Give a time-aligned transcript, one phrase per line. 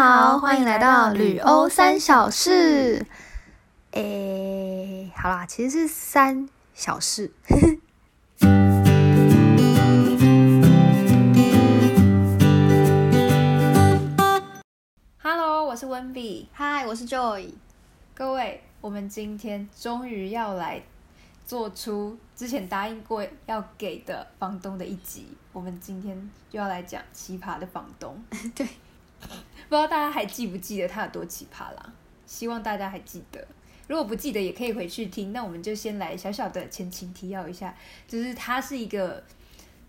[0.00, 3.04] 好，欢迎来到旅欧三小事。
[3.90, 7.32] 诶，好啦，其实是三小事。
[15.20, 16.48] Hello，我是温比。
[16.52, 17.54] 嗨，我是 Joy。
[18.14, 20.80] 各位，我们今天终于要来
[21.44, 25.26] 做出之前答应过要给的房东的一集。
[25.52, 28.22] 我们今天就要来讲奇葩的房东。
[28.54, 28.68] 对，
[29.68, 31.92] 不知道大家还记不记得他有多奇葩啦？
[32.26, 33.46] 希望大家还记得。
[33.86, 35.32] 如果不记得，也可以回去听。
[35.32, 37.74] 那我们就先来小小的前情提要一下，
[38.06, 39.24] 就是他是一个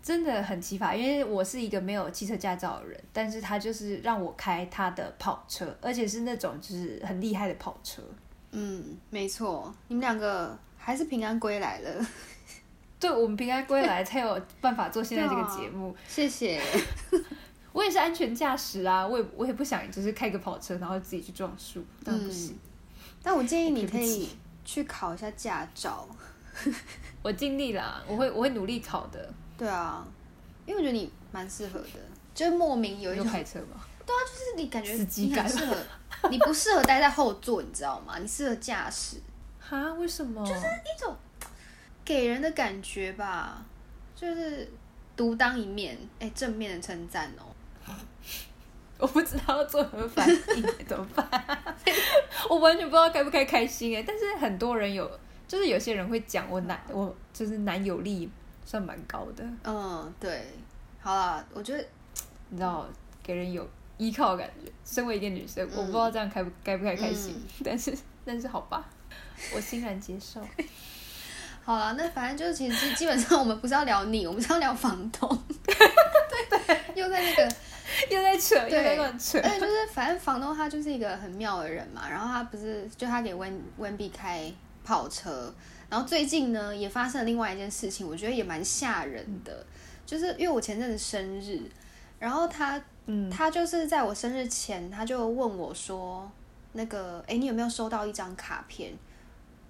[0.02, 8.02] 真的很奇葩，因为我是一个没有汽车驾照的人，但是他就是让我开他的跑车，而且是那种就是很厉害的跑车。
[8.52, 12.06] 嗯，没错，你们两个还是平安归来了，
[12.98, 15.94] 对我们平安归来才有办法做现在这个节目。
[16.08, 16.60] 谢谢。
[17.72, 22.58] 我也是安全驾驶啊，我也我也不想就是开个跑车然后自己去撞树，当然不行。
[23.22, 24.28] 但我建议你可以
[24.64, 26.08] 去考一下驾照。
[27.22, 29.32] 我尽力啦，我会我会努力考的。
[29.56, 30.06] 对啊，
[30.66, 32.00] 因为我觉得你蛮适合的，
[32.34, 33.80] 就是莫名有一种，有开车吗？
[34.04, 35.76] 就是你感觉你很适合，
[36.30, 38.18] 你不适合待在后座，你知道吗？
[38.18, 39.18] 你适合驾驶，
[39.60, 39.94] 哈？
[39.94, 40.44] 为什么？
[40.44, 41.14] 就是一种
[42.04, 43.64] 给人的感觉吧，
[44.16, 44.68] 就是
[45.16, 47.49] 独当一面，哎、正面的称赞哦。
[48.98, 51.28] 我不知道要做何反应，怎么办？
[52.48, 54.04] 我完全不知道该不该开心哎。
[54.06, 55.10] 但是很多人有，
[55.48, 58.30] 就是有些人会讲我男，我就是男友力
[58.64, 60.46] 算蛮高的，嗯，对，
[61.00, 61.84] 好啦，我觉得
[62.50, 62.86] 你知道，
[63.22, 63.66] 给人有
[63.96, 64.70] 依靠的感觉。
[64.84, 68.84] 身为一个女生，我不知道这样开不该不该开心，但是 但是好吧，
[69.54, 70.40] 我欣然接受。
[71.64, 75.42] 好了，那反正就是其实基本上我们不是要聊你，我们是要聊房东。
[75.64, 75.74] 对
[76.66, 77.54] 对，又在那个，
[78.10, 79.38] 又在扯，又对在乱扯。
[79.38, 84.52] 而且 就是反正房东他就是一个很妙的人嘛，然后他不是就他给温温碧开
[84.84, 85.52] 跑车，
[85.88, 89.64] 然后最近呢也发生了另外一件事情，我觉得也蛮吓人的，
[90.06, 91.60] 就是因为我前阵子生日，
[92.18, 96.30] 然后他嗯，他就是在我生日前，他就问我说，
[96.72, 98.92] 那个，哎，你有没有收到一张卡片？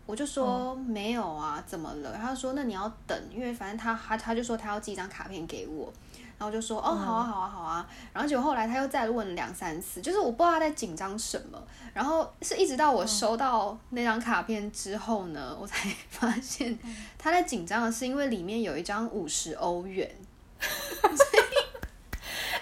[0.07, 2.19] 我就说、没有啊，怎么了？
[2.21, 5.93] 他说那你要等，因为反正他他他就说他要寄一张卡片给我，
[6.41, 11.63] 然后就说哦好啊好啊好啊，然后结果后来他又再问了两三次，就是我不知道他在紧张什么，
[11.93, 16.79] 然后是一直到我收到那张卡片之后呢，我才 发现
[17.19, 20.11] 他在紧张的是因为里面有一张五十欧元。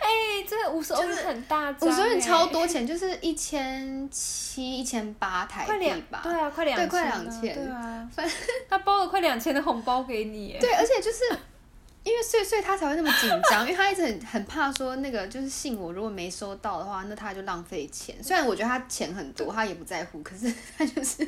[0.00, 6.20] 哎，这五十欧元很大张，五十欧元超哎，多钱，就是一千七、一千八台币吧。
[6.24, 8.36] 对啊，快两对快两千对啊，反正
[8.68, 11.18] 他包了快两千的红包给你，哎对，而且就是
[12.08, 18.16] 因为所以所以他才会那么紧张，因为他一直很很怕说那个就是信我如果没收到的话，那他就浪费钱。
[18.22, 21.18] 虽然我觉得他钱很多，他也不在乎，可是他就是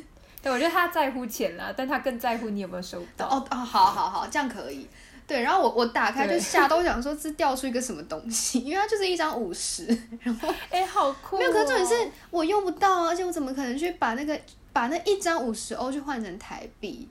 [0.42, 3.26] 对，我觉得他在乎钱啦，但他更在乎你有没有收到。
[3.26, 4.88] 哦哦，好好好，这样可以。
[5.26, 9.86] 对，然后我我打开就对吓到，我想说这掉出一个什么东西，因为它就是一张五十，
[10.22, 11.38] 然后哎，好酷哦！
[11.38, 14.40] 没有，可是重点是我用不到啊，而且我怎么可能去把那个
[14.72, 17.08] 把那一张五十欧去换成台币？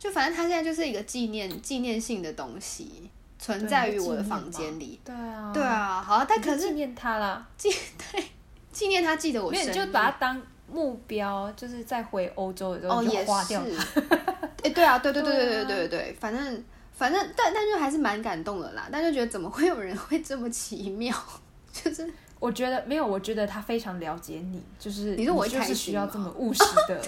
[0.00, 4.98] 就反正它现在就是一个纪念纪念性的东西，存在于我的房间里。
[5.04, 7.46] 对啊，对，啊，好啊，但可是纪念他啦，
[8.72, 10.40] 纪念他记得我没有生日，你就把它当
[10.72, 14.00] 目标，就是在回欧洲的时候也是花掉它。
[14.64, 21.14] 哎、对啊，对对对对对啊对对对对，反正反正但但就还是蛮感动的啦，但就觉得怎么会有人会这么奇妙，
[21.72, 27.02] 就是我觉得没有，我觉得他非常了解你，就是你说我会就是开心吗需要这么务实的，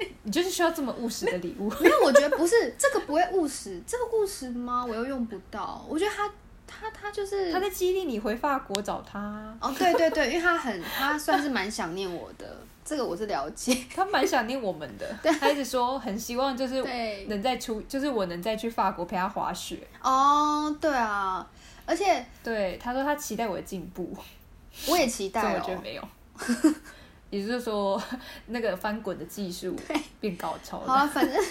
[0.24, 1.70] 你就是需要这么务实的礼物。
[1.80, 4.84] 没有，我觉得不是这个不会务实，这个务实吗？
[4.84, 6.30] 我又用不到，我觉得他
[6.66, 9.18] 他他就是他在激励你回法国找他，
[9.60, 13.76] 哦，对对对，因为他很，他算是蛮想念我的，这个我是了解。
[13.94, 15.16] 他蛮想念我们的。
[15.40, 16.82] 他一直说很希望就是，
[17.26, 19.78] 能再出，就是我能再去法国陪他滑雪。
[20.02, 21.46] 哦，对啊，
[21.84, 24.16] 而且对，他说他期待我的进步，
[24.86, 25.56] 我也期待哦。
[25.58, 26.08] 我觉得没有。
[27.30, 28.00] 也就是说，
[28.48, 29.74] 那个翻滚的技术
[30.20, 30.86] 变高超了。
[30.86, 31.44] 好啊，反正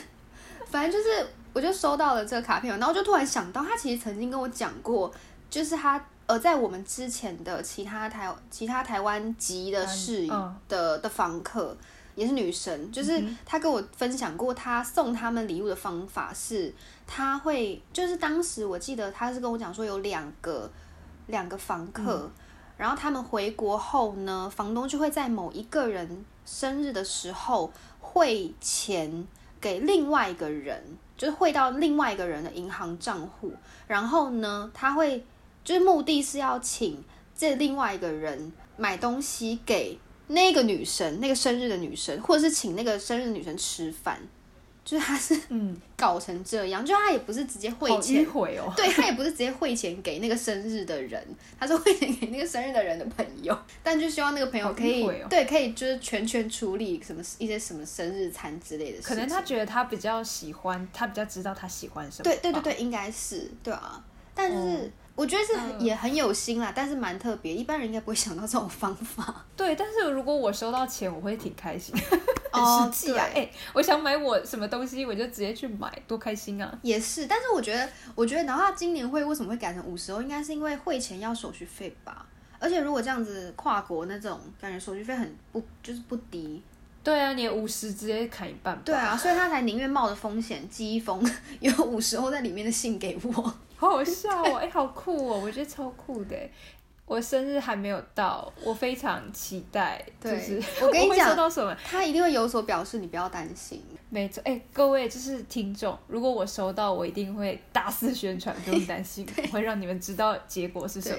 [0.68, 5.12] 反正就是，我就收到了这个卡片，然后就突然想到，他其实曾经跟我讲过，
[5.50, 10.28] 就是他呃，在我们之前的其他台其他台湾籍的室
[10.68, 11.76] 的、的房客。
[12.16, 16.74] 也是女生，就是他跟我分享过，他送他们礼物的方法是，
[17.08, 20.70] 她会就是当时我记得他是跟我讲说有两个
[21.28, 22.30] 两个房客，
[22.80, 29.28] 然后他们回国后呢，房东就会在某一个人生日的时候汇钱
[29.60, 30.82] 给另外一个人，
[31.18, 33.52] 就是汇到另外一个人的银行账户，
[33.86, 35.26] 然后呢，他会
[35.66, 37.04] 就是目的是要请
[37.36, 44.22] 这另外一个人买东西给那个女生，那个生日的女生，或者是请那个生日的女生吃饭，
[44.90, 48.74] 就是他是嗯，搞成这样，就他也不是直接汇钱，哦。
[48.76, 51.24] 对他也不是直接汇钱给那个生日的人，
[51.60, 62.24] 他是汇钱给那个生日的人的朋友，但就希望那个朋友可以、对可以就是全权处理什么一些什么生日餐之类的事情，可能他觉得他比较喜欢，他比较知道他喜欢什么。
[62.24, 64.04] 对对对对，应该是对啊，
[64.34, 69.46] 但就是、我觉得是也很有心啦，但是蛮特别，一般人应该不会想到这种方法。
[69.56, 72.18] 对，但是如果我收到钱，我会挺开心，哦
[72.52, 73.26] 很实际啊！
[73.26, 76.80] 哎、对我想买我什么东西，我就直接去买，多开心啊！
[76.82, 82.26] 也是，但是我觉得，我觉得，然后他今年会为什么会改成五十欧，应该是因为汇钱要手续费吧。
[82.60, 86.62] 而且如果这样子跨国那种，感觉手续费很不就是不低。
[87.02, 88.82] 对啊，你五十直接砍一半吧。
[88.84, 91.24] 对啊，所以他才宁愿冒着风险寄一封
[91.62, 93.32] 有五十欧在里面的信给我。
[93.78, 94.56] 好好笑哦！
[94.56, 95.40] 哎、好酷哦！
[95.42, 96.52] 我觉得超酷的欸。
[97.10, 101.76] 我生日还没有到，我非常期待，就对是我跟你 会讲到什么？
[101.84, 103.84] 他一定会有所表示，你不要担心。
[104.12, 111.18] 没错，哎、各位就是听众，如果我收到，我一定会大肆宣传，不用担心，我会让你们知道结果是什么。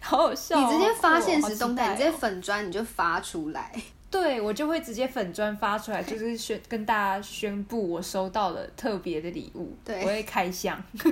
[0.00, 0.66] 好好笑、哦！
[0.66, 3.72] 你直接发现实动态，你直接粉砖你就发出来。
[4.10, 11.10] 对我就会直接粉砖发出来，就是宣跟大家宣布我收到了特别的礼物，对我会开箱， 哦，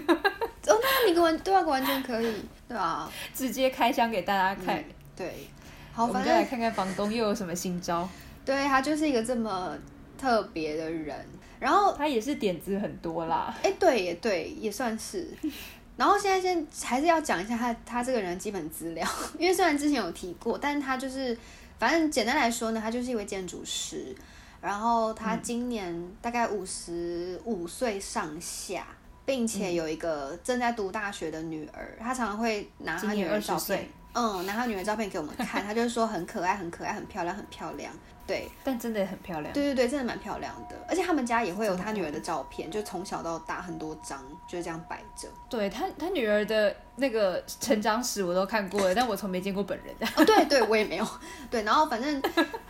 [0.67, 2.35] 那你完对啊，完全可以，
[2.69, 4.77] 对啊，直接开箱给大家看。
[4.77, 4.85] 嗯
[5.17, 5.47] 对。
[5.93, 8.09] 好，我们就来看看房东又有什么新招。
[8.45, 9.77] 对他就是一个这么
[10.19, 11.17] 特别的人。
[11.59, 15.27] 然后，他也是点子很多啦，哎，对，也对，也算是。
[15.97, 19.09] 然后现在先还是要讲一下他他这个人的基本资料，
[19.41, 21.37] 因为虽然之前有提过，但是他就是
[21.79, 24.15] 反正简单来说呢，他就是一位建筑师。
[24.61, 28.87] 然后他今年大概五十五岁上下，
[29.27, 37.93] 并且有一个正在读大学的女儿，她常常会拿她女今年20儿的照片岁，嗯，拿她女儿照片给我们看， 她就是说很可爱，很可爱，很漂亮，很漂亮。
[38.27, 39.53] 对，但真的很漂亮。
[39.53, 45.29] 对对对，真的蛮漂亮的，而且他们家也会有他女儿的照片，就从小到大很多张，就是这样摆着。
[45.49, 50.07] 对他他女儿的那个成长史我都看过了，但我从没见过本人的。
[50.17, 51.07] 哦，对对，我也没有。
[51.49, 52.21] 对，然后反正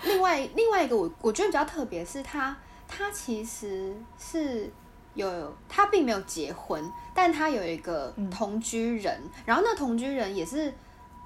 [0.04, 2.54] 另外另外一个我我觉得比较特别是他，
[2.86, 4.70] 他其实是
[5.16, 10.72] 有他并没有结婚，但他有一个同居人，然后那同居人也是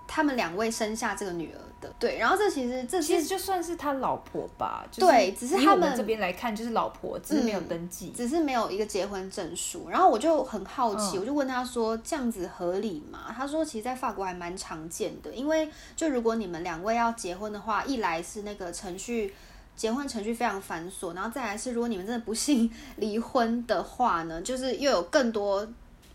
[0.07, 1.93] 他们两位生下这个女儿的。
[1.99, 8.11] 对，然后这其实这其实就算是他老婆吧，就是对只是他们这边来看就是老婆，只是没有嗯登记。
[8.11, 13.35] 只是没有一个结婚证书，然后我就很好奇，嗯我就问他说这样子合理吗？
[13.37, 19.35] 他说其实，在法国还蛮常见的，因为就如果你们两位要结婚的话，一来是那个程序。
[19.81, 25.67] 结婚程序非常繁琐，然后再来是，如果你们真的不幸 离婚的话呢，就是又有更多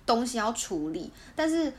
[0.05, 1.11] 东西要处理。
[1.35, 1.73] 但是，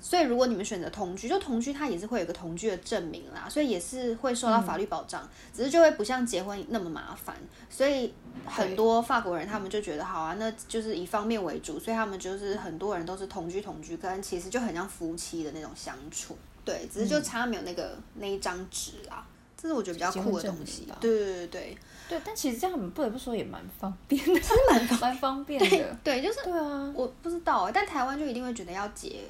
[0.00, 7.34] 所以如果你们选择同居，就同居它也是会有一个同居的证明啦，所以也是会受到法律保障，只是就会不像结婚那么麻烦。
[7.68, 8.14] 所以
[8.44, 16.38] 很多法国人他们就觉得好啊，那就是以方面为主，所以他们就是很多人都是同居同居，跟其实就很像夫妻的那种相处。
[16.64, 19.26] 对，只是就差没有那个、那一张纸啦。
[19.56, 20.86] 这是我觉得比较酷的东西。
[21.00, 25.96] 对对对对对，但其实这样不得不说也蛮方便的， 蛮 蛮方便的。
[26.04, 29.20] 对，就是对啊，我不知道哎、但台湾就一定会觉得要结，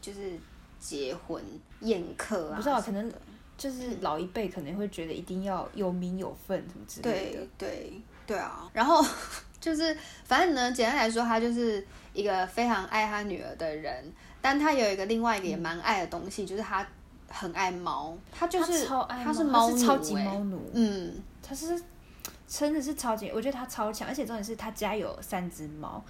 [0.00, 0.32] 就是
[0.78, 1.42] 结婚
[1.80, 3.10] 宴客啊，不知道可能
[3.56, 7.68] 就是老一辈可能会觉得一定要有名有份什么之类的对。
[7.68, 9.02] 对对啊，然后
[9.60, 14.04] 就是反正呢，简单来说，他就是一个非常爱他女儿的人，
[14.42, 16.86] 但他有一个另外一个也蛮爱的东西，就是他
[17.36, 21.80] 很爱猫，他就是他超爱他是猫，超级猫奴，嗯，他是
[22.48, 26.02] 真的是超级，我觉得他超强，而且重点是他家有三只猫，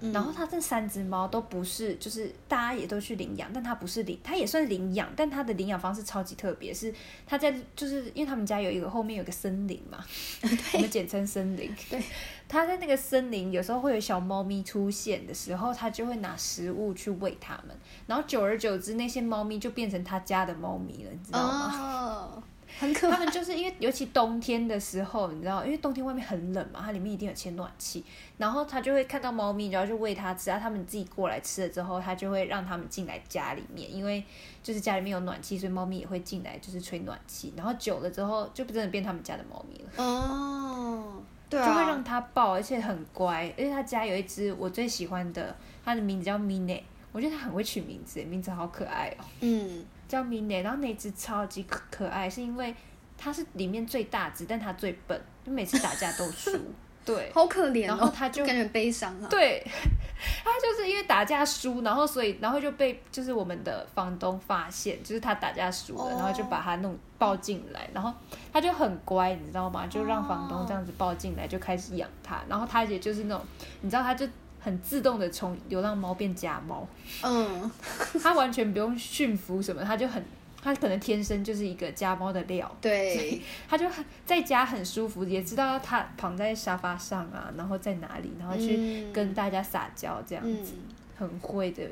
[0.00, 6.92] 嗯然后他这三只猫都不是，就是大家也都去领养，但他不是领，他也算领养，但他的领养方式超级特别，是
[7.26, 10.04] 他在就是因为他们家有一个后面有个森林嘛，
[10.74, 11.72] 我们简称森林。
[11.88, 12.02] 对，
[12.52, 17.74] 他在那个森林有时候会有小猫咪出现的时候，他就会拿食物去喂它们，
[18.06, 21.72] 然后久而久之，那些猫咪就变成他家的猫咪了，你知道吗？
[21.72, 22.42] 哦，
[22.78, 28.04] 很可爱，他们就是因为尤其冬天的时候，你知道，因为冬天外面很冷嘛，它里面一定有牵暖气，
[28.36, 30.58] 然后他就会看到猫咪，然后就喂它吃啊。
[30.58, 34.22] 它们自己过来吃了之后，他就会让它们进来家里面，因为
[34.62, 37.54] 就是家里面有暖气，所以猫咪也会进来，就是吹暖气。
[37.56, 43.52] 然后久了之后，就真的变他们家的猫咪了，哦，对啊，就会让它抱，而且很乖。
[43.58, 45.54] 而且他家有一只我最喜欢的，
[45.84, 46.80] 它的名字叫 Mini，
[47.12, 49.24] 我觉得它很会取名字，名字好可爱哦。
[49.40, 52.74] 嗯，叫 Mini，然后那只超级可可爱，是因为
[53.18, 56.58] 它是里面最大只，但它最笨，就每次打架都输。
[57.04, 57.88] 对，好可怜哦。
[57.88, 59.26] 然后他就感觉悲伤啊。
[59.28, 59.62] 对，
[60.44, 68.12] 他就是因为打架输，然后所以然后就被就是我们的房东发现，就是他打架输了，哦然后就把他弄抱进来，然后
[68.52, 69.86] 他就很乖，你知道吗？
[69.86, 73.44] 就让房哦东这样子抱进来，就开始养他，然后他也就是那种，
[73.80, 74.26] 你知道他就。
[74.64, 76.86] 很自动的从流浪猫变家猫，
[77.24, 77.68] 嗯，
[78.22, 80.24] 他完全不用驯服什么，他就很，
[80.62, 89.12] 他可能天生就是一个家猫的料，对，他就很在家很舒服，也知道他躺在沙发上啊，然后在哪里，然后去嗯。
[89.12, 90.64] 跟大家撒娇这样嗯。
[90.64, 90.72] 子，，
[91.18, 91.82] 很会的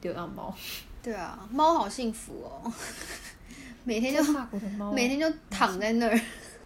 [0.00, 0.54] 流浪猫。
[1.02, 2.72] 对啊，猫好幸福哦，
[3.84, 4.22] 每天就
[4.94, 6.20] 每天就躺在那儿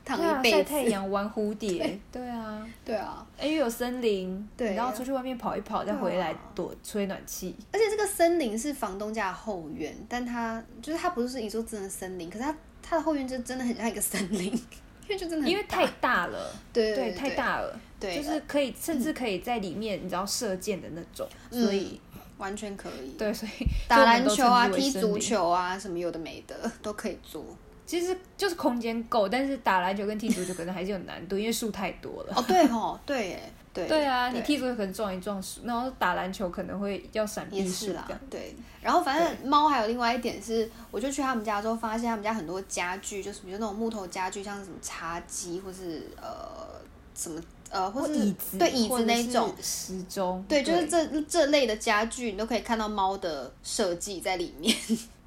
[0.08, 0.82] 躺对啊一辈子晒太。
[0.84, 7.54] 阳玩蝴蝶，对啊， 对啊，因为有森林，对然后出去外面跑一跑，再回来躲吹暖气。
[7.72, 14.46] 而且这个森林是房东家的后院，但它就是它不是你说真的森林，可是它它的后院就真的很像一个森林，
[15.06, 22.00] 因为就真的很因为太大了，对对，太，大了，对，就是可以，甚至可以在里面，你知道射箭的那种，嗯所以
[22.38, 23.10] 完全可以。
[23.18, 27.44] 对，所以打篮球啊、踢足球啊，什么有的没的都可以做。
[27.88, 32.35] 其实就是空间够，但是打篮球跟踢足球可能还是有难度，因为树太多了。
[32.37, 38.57] 哦，对哦，对耶，对对啊，你踢足球可能撞一撞树，然后打篮球可能会要闪避也是啦树这样。，对。
[38.83, 46.80] 然后反正猫还有另外一点是，我就去他们家之后发现他们家很多家具，就是比如那种木头家具，像是什么茶几或是呃
[47.14, 47.40] 什么
[47.71, 49.54] 呃或是椅子，对椅子那种。
[49.61, 54.75] 时钟，对，就是这这类的家具，你都可以看到猫的设计在里面。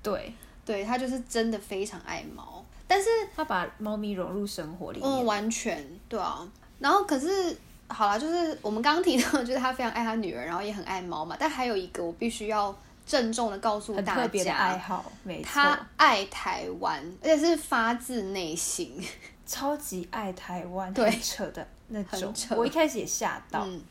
[0.01, 0.33] 对，
[0.65, 2.50] 对，它就是真的非常爱猫，
[2.91, 5.09] 但是他把猫咪融入生活里面。
[5.09, 6.45] 嗯，完全对啊。
[6.77, 7.55] 然后可是
[7.87, 11.37] 好啦，就是我们刚刚提到，就是他非常爱他女儿，然后也很爱猫嘛。
[11.39, 19.01] 但还有一个，我必须要郑重的告诉很大特别的爱家，好，没错，他爱台湾，而且是发自内心。
[19.47, 23.81] 超级爱台湾，对很扯的那种我一开始也吓到，嗯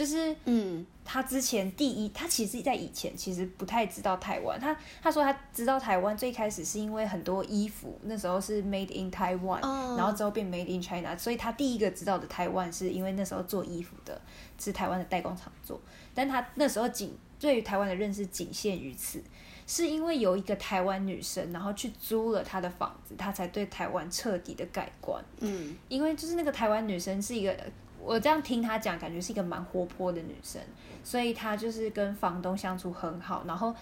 [0.00, 4.58] 就是嗯他之前第一，他其实在以前其实不太知道台湾。
[4.58, 14.18] 他他说他知道台湾最开始是因为很多衣服那时候是 made in Taiwan，、嗯然后之后变 made in China，所以他第一个知道的台湾是因为那时候做衣服的
[14.58, 15.78] 是台湾的代工厂做，
[16.14, 19.22] 但他那时候仅对于台湾的认识仅限于此。
[19.66, 25.22] 是因为有一个台湾女生，然后去租了她的房子，她才对台湾彻底的改观。
[25.40, 27.56] 嗯因为就是那个台湾女生是一个，
[28.02, 30.60] 我这样听她讲，感觉是一个蛮活泼的女生，
[31.04, 33.44] 所以她就是跟房东相处很好。
[33.46, 33.74] 然后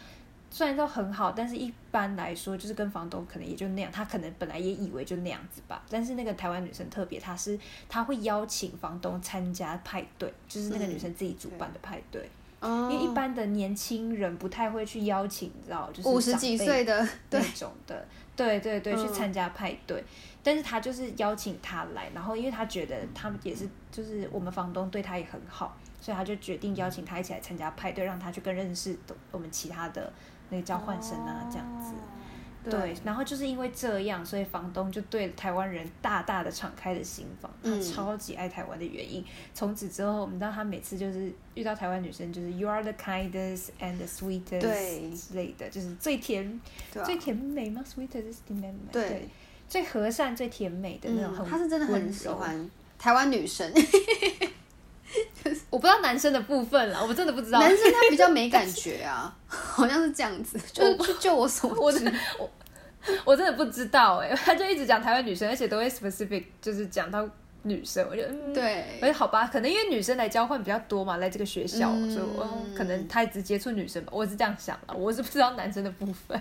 [0.50, 5.82] 虽然说很好，但是一般来说就是跟房东可能也就那样，她可能本来也以为就那样子吧。
[5.88, 7.58] 但是那个台湾女生特别，她是
[7.88, 12.28] 她会邀请房东参加派对，就是那个女生自己主办的派对。
[12.60, 20.02] 哦因为一般的年轻人不太会去邀请，你知道，就是五十几岁的，那，种的，对对对，去嗯参加派对。
[20.48, 30.10] 但是他就是邀请他来，然后因为他觉得他们也是，就是我们房东对他也很好，所以他就决定邀请他一起来参加派对，让他去更认识的我们其他的
[30.48, 31.92] 那个交换生啊，这样子。
[31.92, 32.70] 哦。
[32.70, 37.82] 对，然后就是因为这样，所以房东就对台湾人大大的敞开了心房，他嗯。
[37.82, 39.22] 超级爱台湾的原因。
[39.52, 46.58] 从此之后，你知道他每次就是遇到台湾女生，就是 you are the kindest and the sweetest 之类的，就是最甜、
[46.94, 47.04] 啊。
[47.04, 49.28] 最甜美吗？sweetest 是甜美，对，
[49.68, 52.26] 最和善、最甜美的那种嗯，他是真的很喜。
[52.28, 53.70] 欢台湾女生，
[55.70, 57.60] 我不知道男生的部分了，我真的不知道。
[57.60, 62.50] 男生他比较没感觉啊， 好像是这样子，就就就我所我知，我
[63.24, 67.28] 我真的不知道哎、他就一直讲台湾女生，而且都会 specific 就是讲到
[67.62, 68.52] 女生，我就嗯。
[68.52, 76.40] 对而且好吧，可能因为女生来交换比较多嘛，来这个学校，嗯所以我、哦可能他只接触女生吧，我是这样想的，我是不知道男生的部分。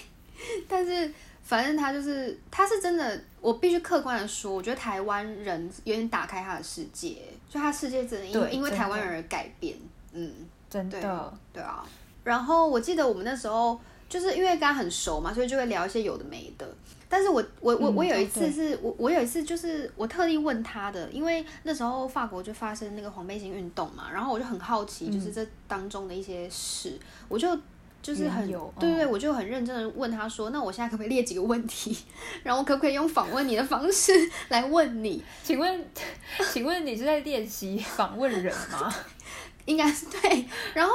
[0.66, 1.12] 但是
[1.42, 7.16] 反正他就是，他是真的，我必须客观的说，我觉得台湾人有点打开他的世界，
[7.48, 9.76] 就他世界真的因为因为台湾人而改变，
[10.12, 10.32] 嗯，
[10.68, 11.84] 真的，对啊。
[12.22, 16.68] 然后我记得我们那时候就是因为跟他很熟嘛，所以就会聊一些有的没的。
[17.08, 26.96] 但是我我我嗯我有一次是、我我有一次就是我特地问他的，因为那时候法国就发生那个黄背心运动嘛，然后我就很好奇，嗯就是这当中的一些事，
[27.28, 27.58] 我就
[28.02, 31.96] 就是很对对我就很认真的问他说，那我现在可不可以列几个问题，
[32.42, 34.12] 然后可不可以用访问你的方式
[34.48, 35.22] 来问你？
[35.42, 35.84] 请问，
[36.52, 38.92] 请问你是在练习访问人吗？
[39.66, 40.92] 应该是对，然后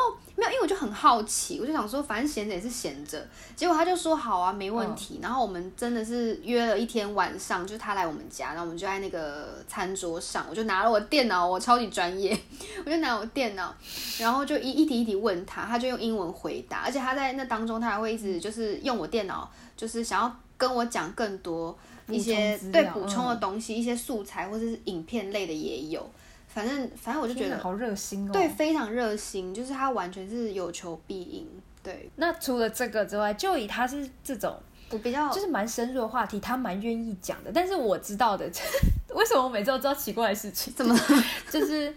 [0.86, 3.26] 很好奇，我就想说，反正闲着也是闲着。
[3.56, 5.20] 结果他就说好啊，没问题。
[5.22, 12.38] 然后我们真的是约了一天晚上，就他来我们家，然后我们就在那个餐桌上，我就拿了我电脑，我超级专业，
[12.86, 13.74] 我就拿我电脑，
[14.20, 21.76] 然后就一一题一题问他，他就用英文回答，而且他在那当中他还会一直就是用我电脑，就是想要跟我讲更多
[22.08, 26.08] 一些对补充的嗯东西，一些素材或者是影片类的也有。
[26.56, 28.32] 反正反正我就觉得好热心哦。
[28.32, 31.46] 对，非常热心，就是他完全是有求必应。
[31.84, 34.58] 对那除了这个之外，就以他是这种
[34.90, 37.52] 我比较就是蛮深入的话题，他蛮愿意讲的。
[37.54, 38.50] 但是我知道的，
[39.14, 40.74] 为什么我每次都知道奇怪的事情？
[40.74, 40.98] 怎么？
[41.52, 41.94] 就是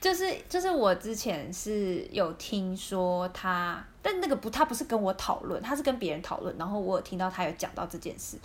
[0.00, 8.38] 就是就是我之前是有听说他，但那个不，他不是跟我讨论，他是跟别人讨论，然后我有听到他有讲到这件事。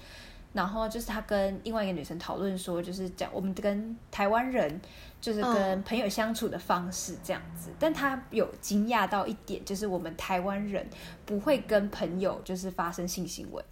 [0.54, 4.80] 然后就是他跟另外一个女生讨论说，就是讲我们跟台湾人
[5.20, 10.88] 就是跟朋友相处的方式这样子，但他有惊讶到一点，就是我们台湾人
[11.26, 13.64] 不会跟朋友就是发生性行为，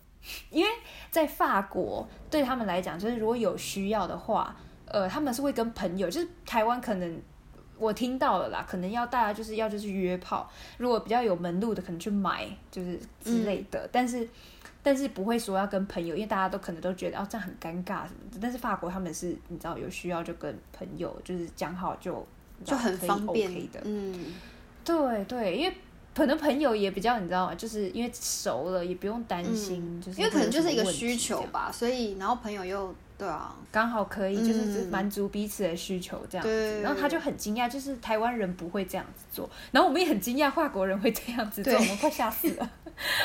[0.50, 0.72] 因为
[1.12, 7.22] 在法国对他们来讲，就是如果有需要的话，呃，他们是会跟朋友，就是台湾可能。
[7.84, 14.28] 我听到了啦，可能要大家就是要就是约炮，如果比较有门路的，可能去买就是之类的，但是
[14.82, 18.38] 但是不会说要跟朋友，因为大家都可能都觉得哦这样很尴尬什么的。
[18.42, 22.26] 但是法国他们是你知道有需要就跟朋友就是讲好就
[22.64, 24.34] 就很方便 OK 的，嗯，
[24.86, 25.76] 对对，因为
[26.16, 27.56] 可能朋友也比较你知道吗？
[27.56, 34.88] 就是因为熟了也不用担心，就是因为可能就是一个需求，吧，所以然后朋友又对啊，刚好可以就是嗯。
[34.90, 36.78] 满足彼此的需求这样对。
[36.78, 36.82] 子。
[36.82, 42.72] 然后他就很惊讶，就是台湾人不会这样子做，然后我们也很惊讶法国人会这样子做，我们快吓死了。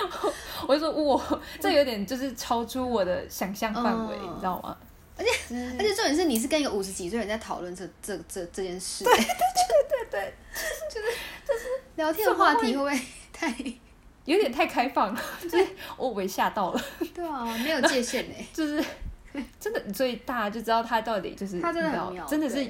[0.67, 4.35] 我就说我，这有点就是超出我的想象范围，嗯。
[4.35, 4.77] 你知道吗？
[5.17, 9.25] 而且且而且重点是你是跟一个五十几岁人在讨论这这这这件事，对对
[9.89, 10.35] 对对，
[10.89, 11.07] 就是
[11.45, 11.65] 就是
[11.97, 12.77] 聊天的话题会？
[12.77, 13.01] 不会
[13.33, 13.53] 太
[14.25, 15.67] 有点太开放了，就是
[15.97, 16.81] 我被吓到了，
[17.13, 18.85] 对啊，没有界限哎， 就是
[19.61, 22.67] 真 的，所以大家就知道他到底就是他真的真的是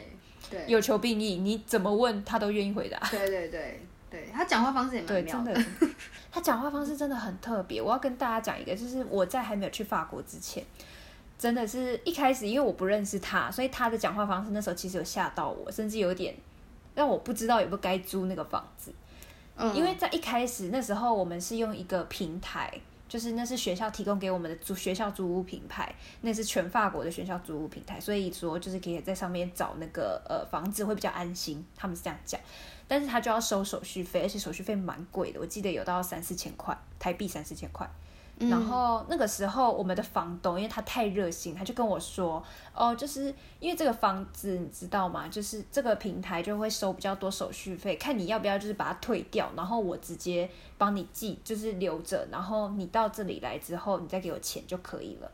[0.66, 2.98] 有求必应，你怎么问他都愿意回答。
[3.10, 5.64] 对对对对，他讲话方式也蛮对，妙真的，
[6.32, 7.82] 他讲话方式真的很特别。
[7.82, 10.64] 我要跟大家讲一个，就是我在还没有去法国之前，
[11.38, 16.34] 真的是一开始因为我不认识他，所以他的讲话方式那时候其实有吓到我，甚至有点
[16.94, 18.92] 让我不知道有没有该租那个房子。
[19.56, 22.72] 嗯，因为在一开始那时候，我们是用一个平台，
[23.08, 32.40] 就是那是学校提供给我们的租学校租屋品牌，那是全法国的学校租屋平台，所以说就是可以在上面找那个呃房子会比较安心，他们是这样讲。
[32.86, 37.90] 但是他就要收手续费，而且手续费蛮贵的，我记得有到三四千块台币，三四千块。
[38.40, 45.26] 然后那个时候，我们的房东因为他太热心，他就跟我说：“哦，就是因为这个房子你知道吗？
[45.28, 55.30] 就是这个平台就会收比较多手续费，看你要不要就是把它退掉，然后我直接帮你寄，就是留着，然后你到这里来之后，你再给我钱就可以了。”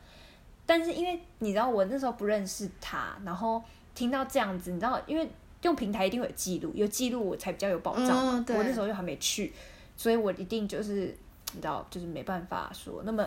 [0.65, 3.61] 但是因为你知道我那时候不认识他，然后
[3.93, 5.29] 听到这样子，你知道，因为
[5.61, 8.45] 用平台一定会有记录，有记录我才比较有保障嘛。
[8.49, 9.53] 我那时候又还没去，
[9.95, 11.15] 所以我一定就是
[11.55, 13.25] 你知道，就是没办法说那么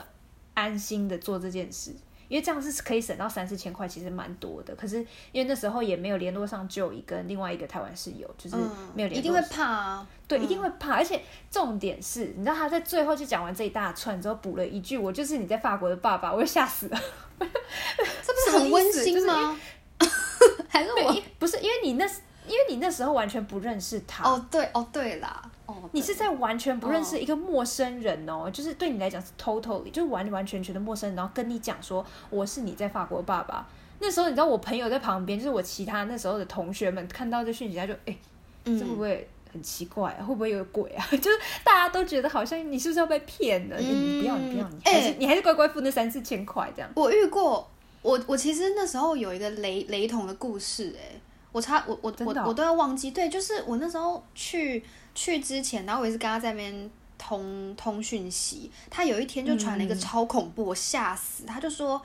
[0.55, 1.93] 安心的做这件事，
[2.29, 4.75] 因为这样是可以省到三四千块，其实蛮多的。
[4.77, 4.99] 可是
[5.33, 8.57] 因为那时候也没有联络上就一跟另外一个台湾室友，就是
[8.95, 17.01] 没有联络、嗯一定会怕啊，对，一定会怕，而且重点是，你知道他在最后就讲完这一大串之后，补了一句：“我就是你在法国的爸爸。”我就吓死了。
[17.39, 19.59] 这不是很温馨吗？
[20.69, 22.07] 还是我不是因为你那，
[22.49, 33.67] 因为你那时候完全不认识他，哦对哦对啦，哦你是在完全不认识一个陌生人哦，就是对你来讲是 totally，就是完完全全的陌生人，然后跟你讲说我是你在法国的爸爸。
[34.01, 38.17] 那时候你知道我朋友在旁边，就是我其他那时候的同学们看到这讯息，他就哎、
[38.65, 40.23] 这会不会很奇怪、啊？
[40.25, 41.05] 会不会有鬼啊？
[41.11, 43.77] 就是大家都觉得好像你是不是要被骗了？
[43.77, 46.89] 嗯你不要，你不要，你还是、哎你还是乖乖付那三四千块这样。
[46.95, 47.69] 我遇过，
[48.03, 51.21] 我我其实那时候有一个雷雷同的故事、哎，
[51.53, 54.85] 我差我我哦我我都要忘记，对，就是我那时候去
[55.15, 62.01] 去之前，然后我也是跟他在那边通通讯息，他有一天就传了一个嗯超恐怖，我吓死，他就说。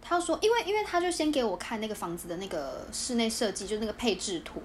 [0.00, 4.62] 他说，因为因为他就先给我看那个房子的那个室内设计，就是那个配置图，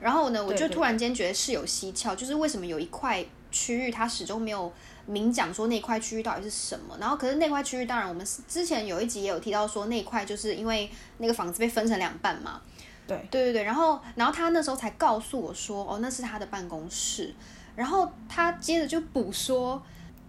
[0.00, 4.70] 然后呢，我就突然间觉得事有蹊跷，就是为什么有一块区域他始终没有
[5.06, 6.98] 明讲说那块区域到底是什么。
[7.00, 12.60] 然后可是那块区域，当然我们是之前有一集也有提到说那块就是因为那个房子被分成两半嘛。
[13.06, 17.34] 对对对，然后然后他那时候才告诉我说，哦，那是他的办公室。
[17.76, 19.82] 然后他接着就补说。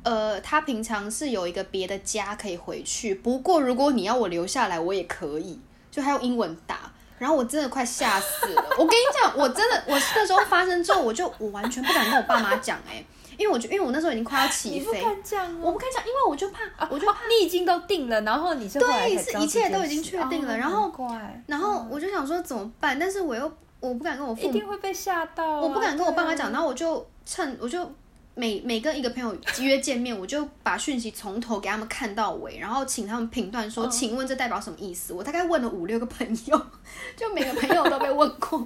[0.04, 5.60] 呃，他平常是有一个别的家可以回去，不过如果你要我留下来，我也可以。
[5.90, 8.64] 就他用英文打，然后我真的快吓死了。
[8.78, 13.04] 我跟你讲，我真的，我那时候发生之后，我就我完全不敢跟我爸妈讲哎、
[13.38, 20.92] 因为我就因为我那时候已经快要起你不飞，敢讲哦，我不敢讲，因为我就怕，我就哦你已经都定了，然后你是后来才知道对是一切都已经事确定了哦然后
[21.48, 27.90] 然后我就想说怎么办，但是我又我不敢跟我父母一定会被吓到啊、我不敢跟我爸妈讲，然后我就趁我就
[28.34, 35.14] 每每跟一个朋友约见面，我就把讯息从头给他们看到尾，然后请他们评断说，请问这代表什么意思？
[35.14, 36.62] 我大概问了五六个朋友，
[37.16, 38.66] 就每个朋友都被问过。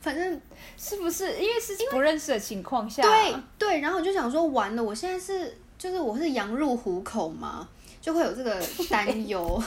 [0.00, 0.40] 反正
[0.76, 3.02] 是不是因为是不认识的情况下？
[3.02, 7.68] 对对，然后我就想说，完了，我现在是就是我是羊入虎口嘛，
[8.00, 9.62] 就会有这个担忧。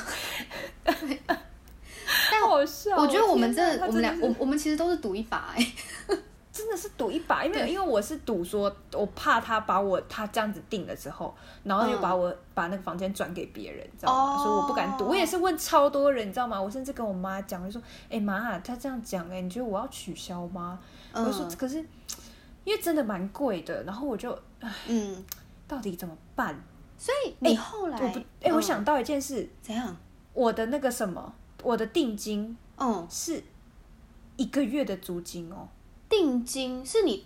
[0.83, 2.65] 但我
[3.07, 5.71] 觉得我们真的，我们俩，我我们其实都是赌一把哎。
[6.51, 11.33] 真的是赌一把，因为因为我是赌说，我怕他把我他这样子定了之后，
[11.63, 14.37] 然后又把我把那个房间转给别人，知道吗？
[14.43, 15.05] 所以我不敢赌。
[15.05, 16.61] 我也是问超多人，你知道吗？
[16.61, 20.77] 我甚至跟我妈讲，就说：“哎妈，他这样讲，哎，你觉得我要取消吗？”
[21.15, 21.77] 我就说：“可是
[22.65, 24.37] 因为真的蛮贵的。”然后我就，
[24.87, 25.23] 嗯，
[25.69, 26.61] 到底怎么办？
[26.97, 29.95] 所以你后来，我不，哎，我想到一件事，怎样？
[30.33, 31.33] 我的那个什么，
[31.63, 33.41] 我的定金，嗯，是
[34.35, 35.69] 一个月的租金哦。
[36.11, 37.25] 定金是你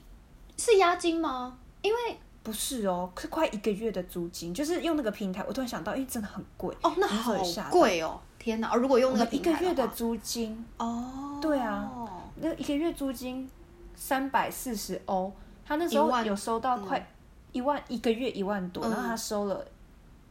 [0.56, 1.58] 是押金吗？
[1.82, 2.00] 因为
[2.44, 5.44] 不是哦，是快一个月的租金，就是用那个平台。
[5.48, 7.36] 我突然想到，因为真的很贵哦，那好
[7.72, 8.76] 贵哦，天哪！
[8.76, 11.92] 如果用那个一个月的租金哦，对啊，
[12.36, 13.50] 那一个月租金
[13.96, 15.34] 三百四十欧，
[15.66, 17.12] 他那时候有收到快
[17.52, 19.66] 一万一个月一万多，然后他收了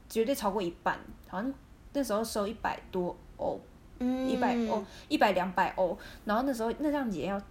[0.08, 1.52] 绝对超过一半，好像
[1.92, 3.60] 那时候收一百多欧，
[3.98, 7.42] 嗯，一百欧一百两百欧，然后那时候那这样也要。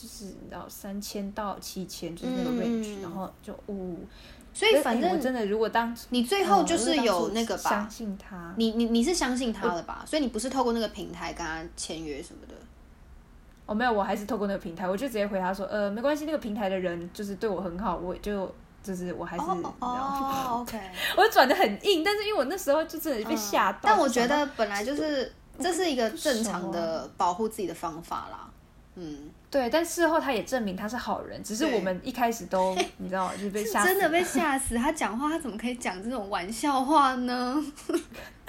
[0.00, 3.96] 就是你知道三千到七千就是那个 range，然后就哦，
[4.54, 10.04] 所以反正我真的如果当你最后就是有那个吧，相信他，你你你是相信他的吧？
[10.06, 12.54] 所以你不是透过那个平台跟他签约什么的？
[13.66, 19.42] 哦，没有，我还是透过那个平台，我就直接回他说，呃，没关系，那个平台的人就是对我很好，我就就是我还是
[19.80, 20.80] 哦， OK，
[21.16, 28.48] 我转的很硬，但是因为我那时候就真的被吓到，但我觉得本来就是这是一个正常的保护自己的方法啦。
[29.00, 34.76] 嗯，对，但事后他也证明他是好人，只是我们一开始都 你知道，就是被吓死，真的被 吓死。
[34.76, 37.64] 他讲话，他怎么可以讲这种玩笑话呢？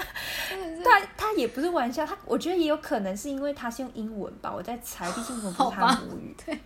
[0.84, 6.36] 他他也不是玩笑，他我觉得也有可能是因为他是用英文吧，我在猜，毕竟我不是他母语。
[6.46, 6.60] 对，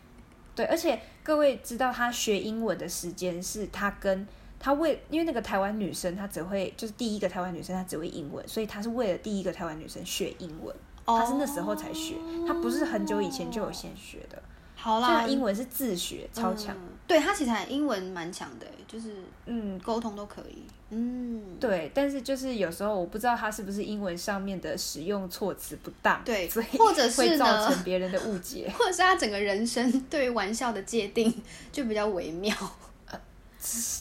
[0.55, 4.27] 对，而且各位知道他学英文的时间是他跟
[4.59, 10.73] 他为，因为那个台湾女生她只会就是第一个台湾女生她只会英文，所以他是为了第一个台湾女生学英文。
[11.05, 12.15] 他是那时候才学，
[12.47, 14.41] 他不是很久以前就有先学的。
[14.75, 16.75] 好啦，英文是自学，超强。
[17.07, 20.63] 对他其实英文蛮强的，就是嗯，沟通都可以。
[20.89, 31.33] 嗯，对，但是就是有时候我不知道他是不是英文上面的使用措辞不当，对，所以或者是会造成别人的误解， 或者是他整个人生对于玩笑的界定
[31.71, 32.55] 就比较微妙。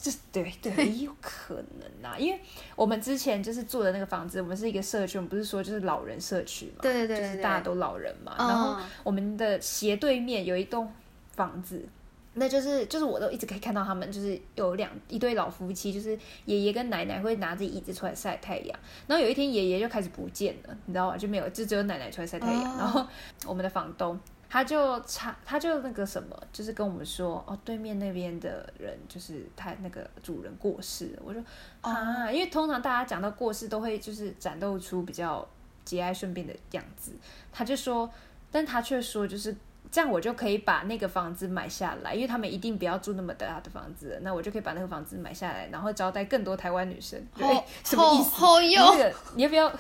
[0.03, 2.40] 这对 对也有可能啊，因为
[2.75, 8.35] 我们之前就是住的那个房子，我们是一个社区，我们不是说就是老人社区嘛，对对对，就是大家都老人嘛。
[8.37, 10.90] 然后我们的斜对面有一栋
[11.37, 11.87] 房子，
[12.35, 18.79] 那就是就是我都一直可以看到他们，就是有两一对老夫妻，就是爷爷跟奶奶会拿着椅子出来晒太阳。
[19.07, 21.16] 然后有一天爷爷就开始不见了，你知道吗？
[21.16, 22.62] 就没有，就只有奶奶出来晒太阳。
[22.77, 23.07] 然后
[23.46, 24.18] 我们的房东。
[24.53, 31.23] 他就差，他就那个什么，就是跟我们说，哦，对面那边的人就是他那个主人过世了。
[31.25, 31.43] 我说
[31.81, 35.49] 啊，因为通常大家讲到过世，都会就是展露出比较
[35.87, 37.12] 节哀顺变的样子。
[37.51, 38.12] 他就说，
[38.51, 39.57] 但他却说就是。
[39.93, 47.23] 这样我就可以把那个房子买下来，因为他们一定不要住那么大的房子，那我就可以把那个房子买下来，然后招待更多台湾女生。
[47.37, 47.47] 对，
[47.85, 48.61] 什么意思？
[48.63, 49.71] 你那个你要不要？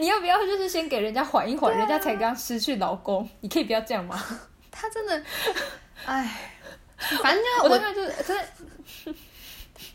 [0.00, 0.36] 你要不要？
[0.44, 4.20] 就是先给人家缓一缓，人家才刚失去老公，你可以不要这样吗？
[4.72, 5.22] 他真的，
[6.04, 6.52] 哎，
[7.22, 9.14] 反正我我就是真的，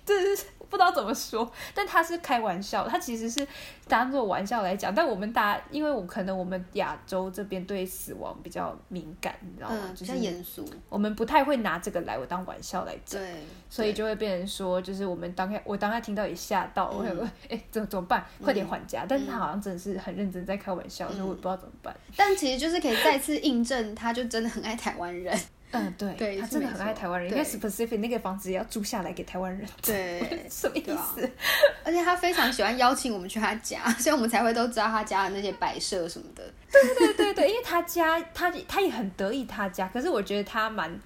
[0.06, 0.46] 这是。
[0.71, 3.45] 不知道怎么说， 但他是开玩笑，他其实是
[3.88, 4.95] 当做玩笑来讲。
[4.95, 9.93] 但我们大家，因为我可能我们亚洲这边对死亡比较敏感，你知道吗？
[9.99, 13.21] 比较严肃，我们不太会拿这个来我当玩笑来讲。
[13.21, 13.29] 对，
[13.69, 18.25] 所以就会变成说，就是我们当下我当下听到也吓到，我想说， 哎，怎怎么办？
[18.41, 19.05] 快点还价！
[19.07, 21.93] 但是他好像真的是很认真在开玩笑，所以我不知道怎么办。
[22.15, 25.38] 但其实就是可以再次印证，他就真的很爱台湾人。
[25.71, 29.67] 嗯，对，他真的很爱台湾人，因为 specific 那个房子也要租下来给台湾人。
[29.81, 30.84] 对， 什么意
[31.15, 31.31] 思？
[31.84, 36.43] 而且他非常喜欢邀请我们去他家， 所以我们才会都知道他家的那些摆设什么的。
[36.71, 40.99] 对对对对，因为他家他他也很得意他家，可是我觉得他蛮。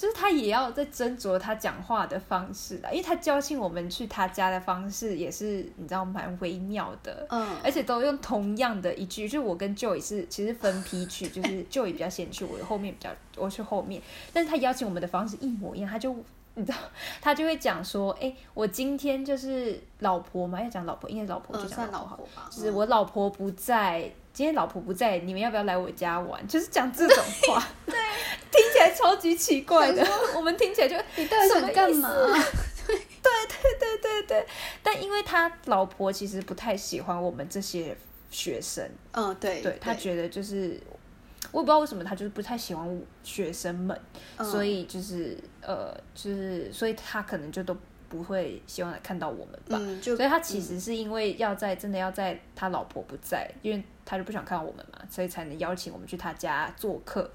[0.00, 14.00] 就是他也要在斟酌他讲话的方式啦，因为他教训我们去他家的方式也是你知道蛮微妙的，嗯，而且都用同样的一句，就我跟 Joy 是其实分批去，就是 Joy 比较先去，我后面比较我去后面，
[14.32, 16.16] 但是他邀请我们的方式一模一样，他就
[16.54, 16.78] 你知道
[17.20, 24.10] 他就会讲说，哎，我今天就是老婆嘛，要讲老婆，因为老婆就讲老婆吧，就是我老婆不在。
[24.40, 26.40] 今天老婆不在，你们要不要来我家玩？
[26.48, 27.94] 就是讲这种话， 对，
[28.50, 30.02] 听起来超级奇怪的。
[30.34, 32.08] 我们听起来就你到底想干嘛？
[32.86, 34.46] 对对对对对，
[34.82, 37.94] 但因为他老婆其实不太喜欢我们这些
[38.30, 40.80] 学生，嗯，对，对他觉得就是
[41.52, 44.00] 我也不知道为什么他就是不太喜欢学生们，
[44.38, 47.76] 所以就是呃，就是所以他可能就都
[48.10, 49.78] 不会希望来看到我们吧。
[49.80, 57.30] 嗯，就所以他其实是因为要在真的要在他老婆不在，因为他就不想看到我们嘛，所以才能邀请我们去他家做客。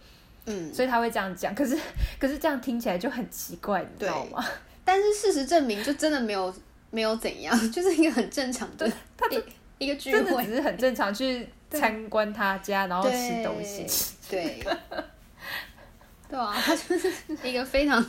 [0.46, 1.76] 嗯，所以他会这样讲，可是
[2.20, 4.46] 可是这样听起来就很奇怪，你知道吗？
[4.86, 6.54] 但是事实证明，就真的没有
[6.92, 8.88] 没有怎样， 就是一个很正常的
[9.32, 13.88] 一一个聚真的会，只是很正常去参观他家，然后吃东西。
[14.30, 14.64] 对，
[16.30, 17.12] 对啊，他就是
[17.44, 18.04] 一个非常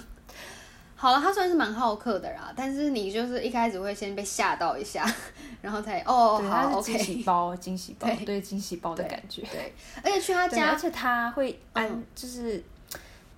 [0.98, 5.06] 好了，他算是蛮好客的啦，但是你就是一开始会先被吓到一下，
[5.61, 9.42] 然后才哦对，好惊喜包，惊喜包， 对对惊喜包的感觉。
[9.42, 12.64] 对，而且去他，家而且他会安，嗯就是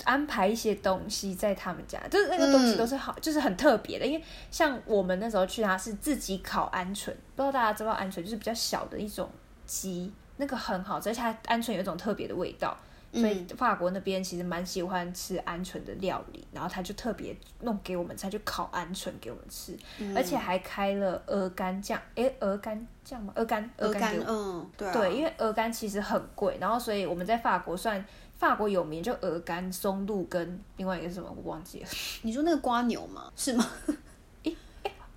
[0.04, 4.06] 安排一些东西在他们家，就是那个东西都是好，就是很特别的。
[4.06, 9.28] 因为像我们那时候去，他是自己烤鹌鹑，不知道大家知不知道鹌鹑，就是比较小的一种
[9.66, 12.76] 鸡，那个很好吃，而且它鹌鹑有一种特别的味道。
[13.12, 19.76] 所以法国那边其实蛮喜欢吃鹌鹑的料理，然后他就特别弄给我们吃，他就烤鹌鹑给我们吃，
[20.14, 23.32] 而且还开了鹅肝酱，诶，鹅肝酱吗？
[23.36, 28.04] 鹅肝，鹅肝肝，嗯，对啊对，因为鹅肝其实很贵，然后所以我们在法国算
[28.36, 31.88] 法国有名就鹅肝、松露跟另外一个什么我忘记了，
[32.22, 33.32] 你说那个瓜牛吗？
[33.34, 33.66] 是吗？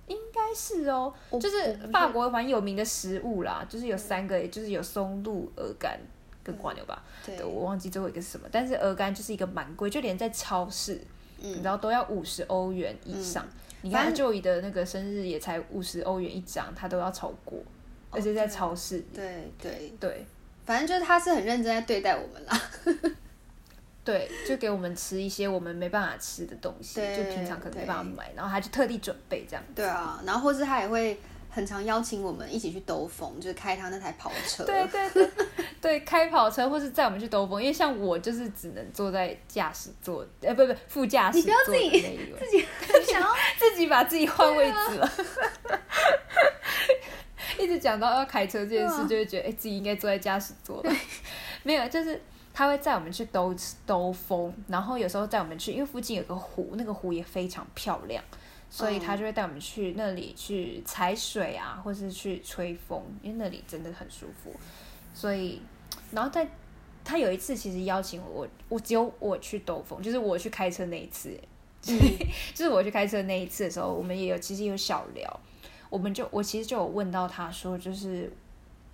[0.08, 5.98] 应该是哦，就是法国蛮有名的食物啦，就是有三个，就是有松露、鹅肝
[6.42, 11.00] 跟瓜牛吧，对对，我忘记最后一个是什么，但是鹅肝就是一个蛮贵，就连在超市，
[11.38, 13.46] 你知道都要五十欧元以上。
[13.82, 17.58] 你看反正就仪的那个生日也才五十欧元一张，他都要超过，
[18.10, 20.26] 而且在超市里，对对，对。
[20.64, 22.62] 反正就是他是很认真在对待我们啦。
[24.04, 29.64] 对，就给我们吃一些我们没办法吃的东西，就平常可能没办法买，然后他就特地准备这样。
[29.74, 31.18] 对啊，然后或是他也会
[31.54, 34.64] 很常邀请我们一起去兜风，就是开他那台跑车。
[34.64, 35.30] 对对对
[35.82, 41.90] 对，开跑车或是载我们去兜风，因为像我就是只能坐在驾驶座，呃，不不，副驾驶你不要自己
[42.38, 45.10] 自己很想要自己把自己换位置了。
[47.58, 50.96] 一直讲到要开车这件事，就会觉得哎、自己应该坐在驾驶座了。
[51.62, 52.18] 没有，就是
[52.54, 53.54] 他会载我们去兜
[53.86, 58.24] 兜风，然后有时候带我们去，因为附近有个湖，那个湖也非常漂亮，
[58.74, 64.50] 所以他就会带我们去那里去踩水啊，或是去吹风，因为那里真的很舒服。
[65.12, 65.60] 所以，
[66.10, 66.48] 然后在
[67.04, 71.38] 他有一次其实邀请我，我我只有我去兜风，就是我去开车那一次，
[71.86, 71.98] 嗯。
[72.56, 75.40] 就是我去开车那一次的时候，我们也有其实有小聊，
[75.90, 78.32] 我们就我其实就有问到他说，就是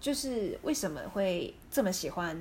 [0.00, 2.36] 就是为什么会这么喜欢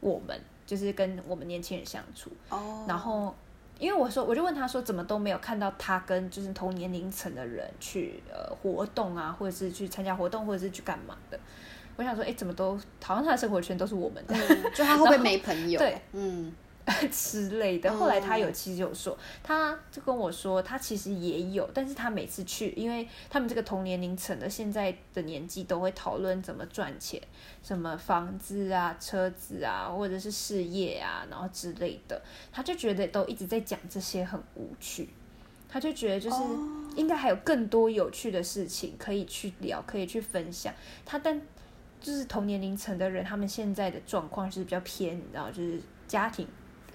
[0.00, 3.32] 我们，就是跟我们年轻人相处，哦，然后。
[3.80, 11.40] 因为我说，我就问他说，怎么都没有看到他跟就是同年龄层的人去呃活动啊，或者是去参加活动，或者是去干嘛的？
[11.96, 15.78] 我想说，哎，怎么都好像他的生活圈都是我们的，嗯，就他会不会没朋友？
[15.80, 16.52] 对，嗯，
[17.10, 17.90] 之类的。
[17.90, 27.20] 嗯后来他有其实有说，他就跟我说，他其实也有，但是他每次去，因为他们这个同年龄层的现在的年纪都会讨论怎么赚钱，
[27.62, 35.08] 什么房子啊、车子啊，或者是事业啊，然后之类的，他就觉得都一直在讲这些很无趣。
[35.72, 36.36] 他就觉得就是
[36.96, 40.74] 应该还有更多有趣的事情可以去聊，可以去分享。
[41.06, 41.40] 他但
[42.00, 46.44] 就是同年龄层的人，他们现在的状况是比较偏，你知道，就是家庭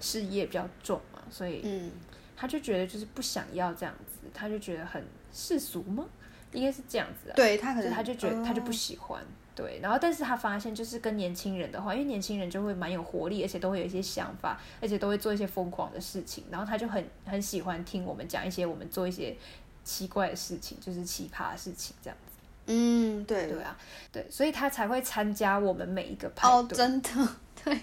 [0.00, 1.90] 事业比较重嘛，所以嗯，
[2.36, 6.04] 他就觉得就是不想要这样子，他就觉得很世俗吗？
[6.52, 9.22] 应该是这样子啊，对他可能他就觉得他就不哦喜欢。
[9.54, 19.34] 对，然后但是他发现就是跟年轻人的话，因为年轻人就会蛮有活力，而且都会有一些想法，而且都会做一些疯狂的事情，然后他就很很喜欢听我们讲一些我们做一些
[19.82, 22.32] 奇怪的事情，就是奇葩的事情这样子。
[22.66, 23.74] 嗯，对对啊，
[24.12, 27.08] 对，所以他才会参加我们每一个派哦，真的，
[27.64, 27.80] 对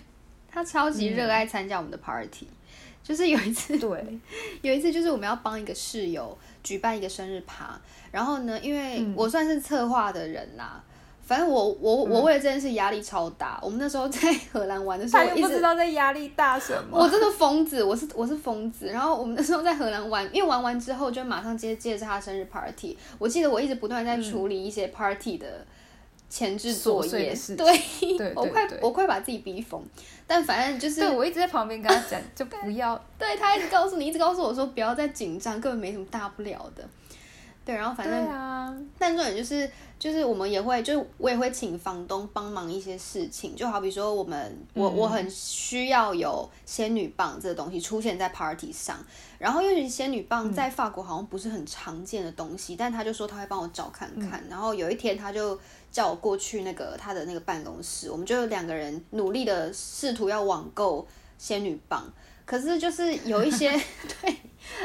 [0.54, 2.48] 他超级热爱参加我们的 party，、
[3.02, 4.20] 就是有一次，对，
[4.62, 7.80] 有一次就是我们要帮一个室友举办一个生日趴，
[8.12, 10.84] 然后呢，因为嗯我算是策划的人啦。
[11.26, 13.58] 反正我我我为了这件事压力超大。
[13.64, 14.20] 我们那时候在
[14.52, 17.00] 荷兰玩的时候，他又我不知道在压力大什么。
[17.00, 18.88] 我真的疯子，我是我是疯子。
[18.88, 22.98] 然后我们那时候在荷兰玩，因为玩完之后就马上接接着是他生日 party。
[23.18, 25.66] 我记得我一直不断在处理一些 party 的
[26.34, 27.08] 前置作业。
[27.08, 27.58] 琐碎的，事情。
[27.58, 29.80] 对，对 我快我快把自己逼疯。
[30.26, 33.00] 但反正就是对，我一直在旁边跟他讲，就不要。
[33.20, 36.84] 对他一直告诉你，一直告诉我说不要再紧张，根本没什么大不了的。
[37.66, 44.96] 对，然后反正，啊，但重点就是，就是我们也会，就是我也会请房东帮忙一些事情，就好比说我们，我嗯。
[44.98, 48.98] 我很需要有仙女棒这个东西出现在 party 上，
[49.40, 50.54] 然后因为仙女棒嗯。
[50.54, 54.50] 在法国好像不是很常见的东西，但他就说他会帮我找看看，嗯。
[54.50, 55.58] 然后有一天他就
[55.94, 62.12] 叫我过去那个他的那个办公室，我们就两个人努力的试图要网购仙女棒，
[62.46, 63.72] 可是就是有一些
[64.20, 64.36] 对，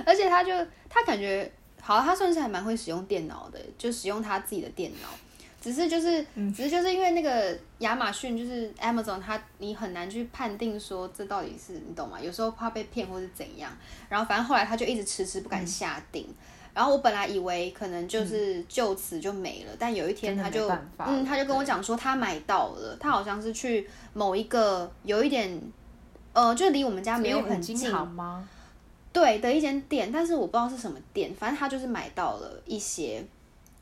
[0.04, 0.52] 而且他就
[0.88, 5.08] 他感觉好，他算是还蛮会使用电脑的，就使用他自己的电脑。
[5.60, 12.20] 只是就是，只是就是因为那个亚马逊就是 Amazon，它你很难去判定说这到底是你懂吗？
[12.20, 13.76] 有时候怕被骗或是怎样。
[14.08, 16.32] 然后反正后来他就一直迟迟不敢下定。
[16.74, 25.60] 然后我本来以为可能就是就此就没了，但有一天他就嗯，他就跟我讲说他买到了，他好像是去某一个有一点
[26.32, 28.48] 呃，就离我们家没有很近吗？
[29.12, 33.24] 对的一间店，但是我不知道是什么店，反正他就是买到了一些，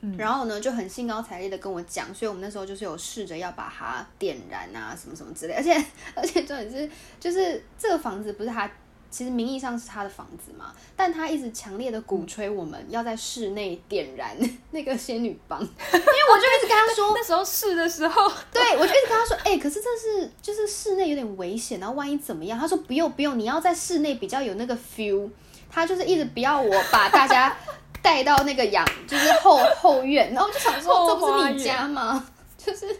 [0.01, 5.75] 嗯然后呢就很兴高采烈的跟我讲，所以我们那时候就是有试着要把它点燃啊，什么什么之类，而且
[6.15, 8.71] 而且重点是就是这个房子不是他。
[9.17, 14.37] 其实名义上是他的房子嘛，但他一直强烈的鼓吹我们要在室内点燃
[14.73, 22.59] 那个仙女棒， 因为我就一直跟他说， 那时候试的时候，对，我就一直跟他说，哎、可是这是就是室内有点危险，然后万一怎么样？
[22.59, 25.31] 他说不用不用，你要在室内比较有那个 feel。
[25.71, 27.55] 他就是一直不要我把大家
[28.01, 32.25] 带到那个养，就是后后院，然后我就想说，后这不是你家吗？
[32.57, 32.97] 就是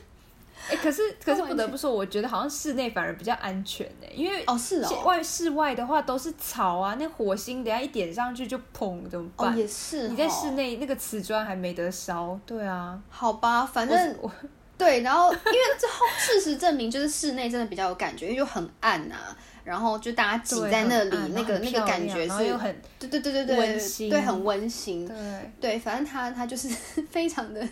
[0.69, 9.57] 哎、可是可是不得不说，我觉得好像室内反而比较安全呢、因为哦是哦，外室外的话都是草啊，那火星等一下一点上去就砰，怎么哦办？
[9.57, 14.31] 也是，你在室，内那个瓷砖还没得烧，对啊，好吧，反正我
[14.79, 25.09] 对，然后因为之后事实证明，就是室内真的比较有感觉，因为就很暗啊，然后就大家挤在那里，那个那个感觉是又很对对对对对，温馨对，很温馨。
[25.09, 25.17] 对，
[25.61, 26.69] 对，反正他他就是
[27.11, 27.69] 非常的超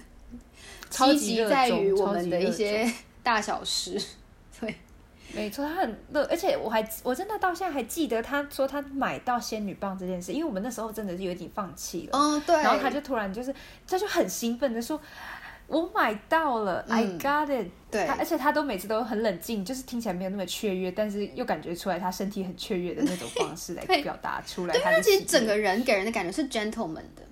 [0.91, 2.91] 积极级在于我超级热们的一些
[3.23, 4.01] 大小事。
[4.61, 4.75] 对，
[5.33, 12.55] 没错，他很乐，而且我还我真的到现在还记得他说他买到仙女棒这件事，因为我们那时候真的是有点放弃了，嗯，对。
[12.57, 13.55] 然后他就突然就是
[13.87, 15.01] 他就很兴奋的说。
[15.67, 17.67] 我买到了、i 嗯 got it。
[17.91, 25.01] 对而且他都每次都很冷静，就是听起来没有那么雀跃，但是又感觉出来他身体很雀跃的那种方式来 表达出来对，他。
[25.01, 27.23] 其实整个人给人的感觉是 gentleman 的，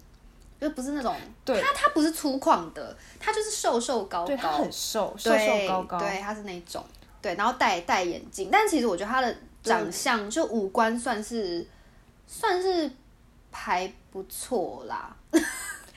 [0.62, 1.60] 就不是那种对。
[1.60, 6.84] 他他不是粗犷的，他就是瘦瘦高对他高，很瘦，瘦瘦高高，对，他是那种
[7.20, 11.66] 对，然后戴戴眼镜，但其实我觉得他的长相就五官算是
[12.26, 12.90] 算是
[13.50, 15.14] 还不错啦，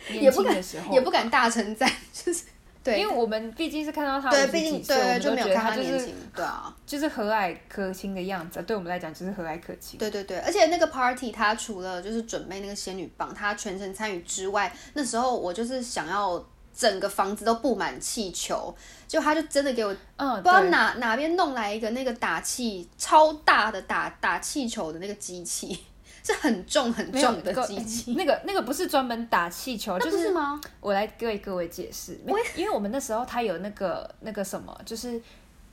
[0.10, 2.44] 也不敢也不敢大称赞，就是
[2.86, 6.72] 对，因为我们毕竟是看到他对，50毕竟对们都觉得就没有看他就是年轻，对啊。
[6.86, 9.98] 就是和蔼可亲的样子，对我们来讲就是和蔼可亲。
[9.98, 16.46] 对对对，而且那个 party 他除了就是准备那个仙女棒，他全程参与之外，那时候我就是想要
[16.78, 18.72] 整个房子都布满气球，
[19.08, 25.86] 就他就真的给我嗯，不知道哪哪边弄来一个那个打气超大的打打气球的那个机器，
[26.26, 30.60] 是很重很重的机器，那个那个不是专门打气球，就不是吗？
[30.80, 35.22] 我来给各位解释，没因为我们那时候它有那个那个什么，就是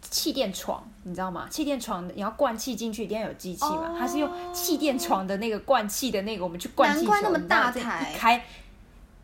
[0.02, 1.48] 气垫床，你知道吗？
[1.50, 3.92] 气垫床你要灌气进去，一定要有机器嘛。
[3.92, 8.44] 哦它是用气垫床的那个灌气的那个，我们去灌气球，难怪那么大台一开。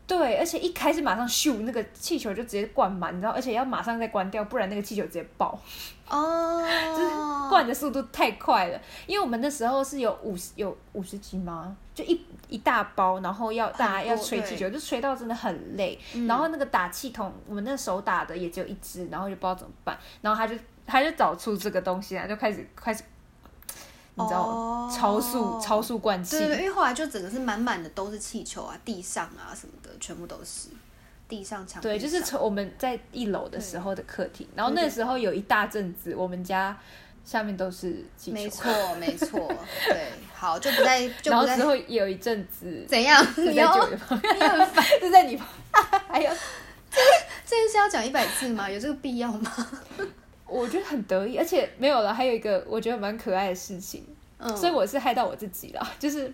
[0.09, 5.61] 对，而且一开始马上咻，那个气球就直接灌满，你知道，而且要马上再关掉，不然那个气球直接爆。
[6.09, 6.65] 哦，
[6.97, 11.77] 就是灌的速度太快了，因为我们那时候是有五十有五十几吗？
[11.95, 12.19] 就一
[12.49, 15.99] 一大包，然后要大家要吹气球，就吹到真的很累。
[16.15, 19.99] 嗯然后那个打气筒，我们那手打的也只有一支，然后就不知道怎么办。
[20.23, 23.05] 然后他就他就找出这个东西来，就开始开始，
[24.19, 26.39] 你知道超速超速灌气。
[26.39, 30.69] 对，因为后来就整个是满满的都是气球啊，地上啊什么的，全部都是
[31.29, 32.29] 地上墙壁对，就是上。
[32.29, 36.77] 从我们在一楼的时候的客厅，然后那时候有一大阵子，我们家
[37.25, 39.55] 下面都是气球，没错 没错，
[39.87, 46.31] 对，好就不在就不再然后之后也有一阵子怎样，你要九旁边，你很烦，就在你旁边，还有
[46.91, 46.99] 这
[47.47, 48.69] 这是要讲一百次吗？
[48.69, 49.53] 有这个必要吗？
[50.49, 54.05] 我觉得很得意，而且没有了，还有一个我觉得蛮可爱的事情，
[54.39, 56.33] 嗯，所以我是害到我自己了， 就是。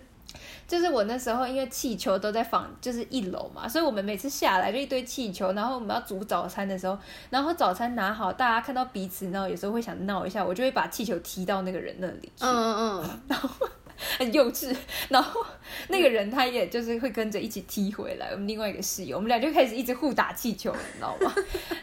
[0.67, 6.97] 就是我那时候，因为气球都在房，就是一楼嘛，所以我们每次下来就一堆气球，然后我们要煮早餐的时候，
[7.29, 13.39] 然后早餐拿好，大家看到彼此，然后有时候会想闹一下，我就会把气球踢到那个人那里去，嗯嗯嗯，
[14.17, 14.75] 很幼稚。
[15.07, 15.39] 然后
[15.87, 21.33] 那个人他也就是会跟着一起踢回来，我们另外一个室友，我们俩就开始一直互打气球，你知道吗？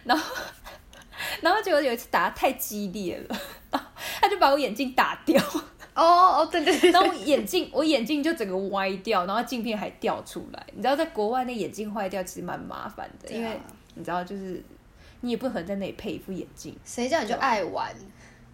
[0.04, 0.34] 然后
[1.40, 3.40] 然后结果有一次打的太激烈了，
[4.20, 5.42] 他就把我眼镜打掉。
[5.94, 6.02] 哦
[6.40, 10.66] 哦，对对对，然后我眼镜我眼镜就整个歪掉，然后镜片还掉出来。
[10.72, 13.60] 你知道在国外那眼镜坏掉其实蛮麻烦的，啊因为
[13.94, 14.62] 你知道就是
[15.20, 17.94] 你也不可能在那里配一副眼镜，谁叫你就爱玩，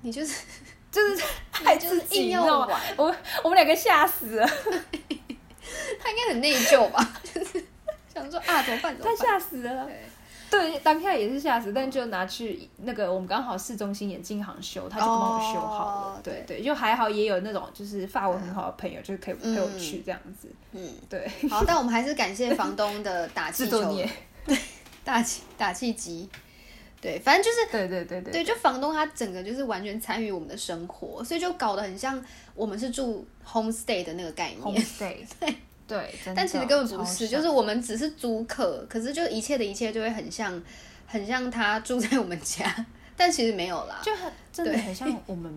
[0.02, 0.42] 你就是
[0.90, 1.22] 就是
[1.64, 2.82] 爱就是自己，硬要你知道吗玩？
[2.96, 4.46] 我我们两个吓死了，
[6.00, 7.20] 他应该很内疚吧？
[7.22, 7.64] 就是
[8.12, 8.96] 想说啊，怎么办？
[8.96, 9.16] 怎他么办？
[9.16, 9.88] 吓死了。
[10.50, 15.92] 对对，当下也是吓死，但就拿去那个我们刚好市中心眼镜行修，他就帮我修好了。
[15.92, 20.48] 哦对对，就还好，也有那种就是发文很好的朋友，就是可以陪我去这样子。
[20.72, 24.56] 嗯，对，好，但我们还是感谢房东的打气球制作你，
[25.04, 26.28] 打气打气机。
[27.00, 32.20] 对，反正就是对对对对对，就房东他整个就是完全参与我们的生活，所以就搞得很像
[32.56, 34.60] 我们是住 homestay 的那个概念。
[34.60, 35.54] ，homestay， 对
[35.88, 40.62] 对，但其实根本不是，就是我们只是租客，可是就一切的一切就会很像，
[41.06, 42.72] 很像他住在我们家，
[43.16, 43.98] 但其实没有啦。
[44.02, 45.50] 就很真的很像 我们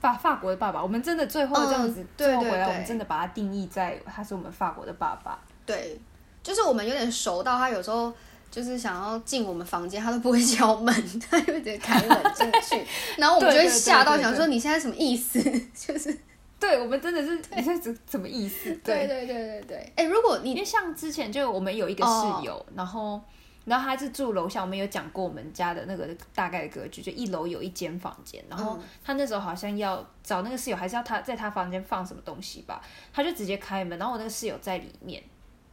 [0.00, 5.38] 法法国的爸爸，我们真的最后这样子，最后回来，我们真的把他定义在他是我们法国的爸爸。
[5.64, 6.00] 对，
[6.42, 8.12] 就是我们有点熟到他有时候
[8.50, 10.92] 就是想要进我们房间，他都不会敲门，
[11.30, 12.84] 他就会直接开门进去，
[13.18, 15.40] 然后我们就会吓到，想说你现在什么意思？
[15.74, 16.16] 就是
[16.58, 18.74] 对，我们真的是你这怎什么意思？
[18.84, 23.20] 对对对对对，哎、如果你因为像之前就我们有一个哦室友，然后
[23.64, 32.82] 然后他是住楼下，我们有讲过我们家的那个大概的格局，就一楼有一间房间，然后他那时候好像要找那个室友，还是要他在他房间放什么东西吧，
[33.12, 35.22] 他就直接开门，然后我那个室友在里面。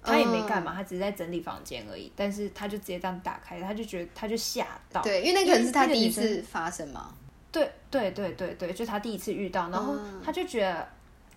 [0.06, 2.12] 他也没干嘛，他只是在整理房间而已。
[2.14, 5.02] 但是他就直接这样打开，他就觉得他就吓到。
[5.02, 7.16] 对，因为那可能是他第一次发生嘛。
[7.54, 10.22] 对对对对对，就他第一次遇到，然后嗯。
[10.26, 10.89] 他就觉得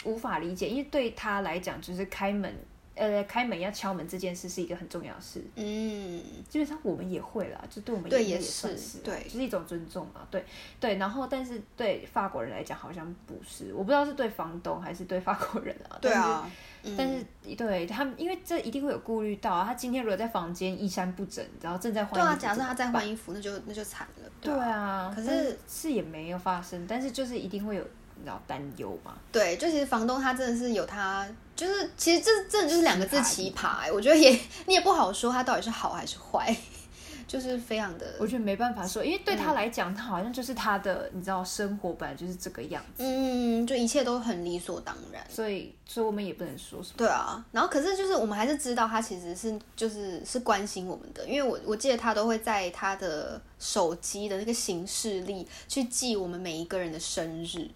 [0.04, 2.52] 无法理解，因为对他来讲，就是开门，
[2.96, 5.40] 呃，开门要敲门这件事是一个很重要的事。
[5.54, 10.44] 嗯，基本上我们也会啦，就对我们对也也也算是对就是一种尊重嘛，对
[10.80, 10.96] 对。
[10.96, 15.98] 然后，但是对法国人来讲好像不是，我不知道是对房东还是对法国人啊。
[16.00, 16.50] 对啊，
[16.96, 19.64] 但是，对他们，因为这一定会有顾虑到啊。
[19.66, 24.30] 他今天如果在房间衣衫不整，然后正在换对啊，衣服假设他在换衣服，那就那就惨了。
[24.40, 27.82] 对啊，可是但是也没有发生，但是就是一定会有
[28.16, 29.14] 你知道担忧嘛。
[29.30, 31.26] 对，就其实房东他真的是有他，
[31.56, 36.54] 就是其实这真的就是两个字奇奇葩、欸，我觉得也 你也不好说他到底是好还是坏，
[37.26, 45.26] 就是非常的，我觉得没办法说，因为对他来讲，他好像就是他的，你知道，生活本来就是这个样子，嗯，就一切都很理所当然。
[45.28, 46.94] 所以所以我们也不能说什么。
[46.98, 57.68] 对啊，然后可是就是我们还是知道他其实是就是是关心我们的，因为我我记得他都会在他的手机的那个行事历去记我们每一个人的生日，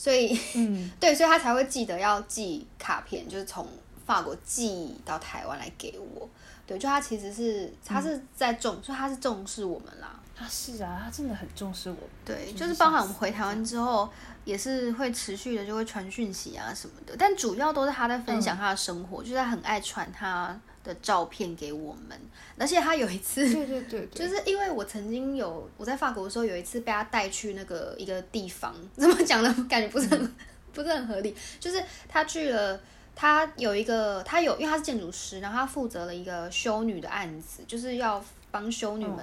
[0.00, 3.68] 所以嗯， 对，所以他才会记得要寄卡片，就是从
[4.06, 6.26] 法国寄到台湾来给我。
[6.66, 10.18] 对，就他其实是他是在重，就他是重视我们啦。
[10.34, 12.04] 他是啊，他真的很重视我们。
[12.24, 14.08] 对，就是是包含我们回台湾之后，
[14.46, 22.18] 也是会持续的就会传讯息啊什么的，但主要都是他在分享他的生活，就是他很爱传他的照片给我们，
[22.56, 23.44] 而且他有一次。
[23.52, 29.66] 对对对对，就是因为我曾经有我在法国的时候，有一次被他带去那个一个地方，怎么讲呢？
[29.68, 30.34] 感觉不是很、
[30.72, 31.36] 不是很合理。
[31.58, 32.80] 就是他去了，
[33.14, 39.18] 他有一个他有，因为他是建筑师，然后他负责了一个修女的案子，就是要帮修女们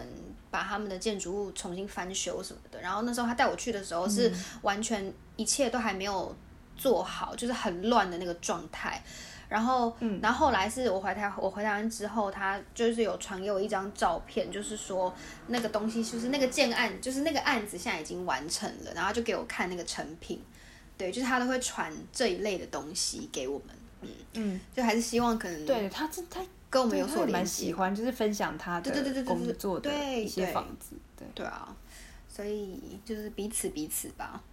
[0.51, 2.79] 把他们的建筑物重新翻修什么的。
[2.79, 4.31] 然后那时候他带我去的时候，是
[4.61, 6.35] 完全一切都还没有
[6.77, 9.03] 做好，就是很乱的那个状态。
[9.49, 10.19] 然后，嗯。
[10.21, 15.13] 然后后来是我回台，我回台湾之后，他就是有传给我一张照片，就是说
[15.47, 20.41] 那个东西，就是那个建案，就是那个案子现在已经完成了，然后就给我看那个成品，
[20.97, 23.67] 对，就是他都会传这一类的东西给我们，
[24.01, 24.09] 嗯。
[24.33, 31.25] 嗯，就还是希望可能对他这他跟我们有所联系，喜欢，就是分享他的对对对工作的对一些房子，对。
[31.33, 31.75] 对啊，
[32.27, 34.43] 所以就是彼此彼此吧，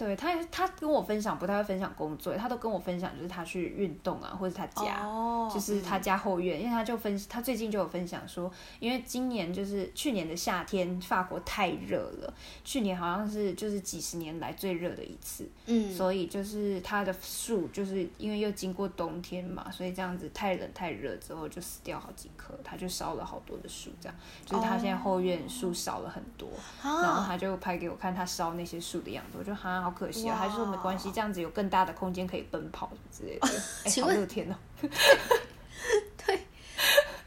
[0.00, 12.32] 对他，他跟我分享不太会分享工作，他都跟我分享就是他去运动啊，或者他家，哦就是他家后院，因为他就分，他最近就有分享说，因为今年就是去年的夏天，法国太热了，
[12.64, 26.48] 去年好像是就是几十年来最热的一次，嗯，所以就是他的树就是因为又经过冬天嘛，所以这样子太冷太热之后就死掉好几棵，他就烧了好多的树，这样就是他现在后院树少了很多，
[26.82, 33.48] 然后啊，他就拍给我看他烧那些树的样子，我就哈好可惜啊，哇他就说没关系，这样子有更大的空间可以奔跑之类的，
[33.84, 34.56] 哎、好乐天哦！